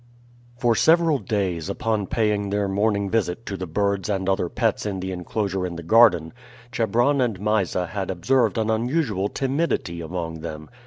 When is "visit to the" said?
3.07-3.67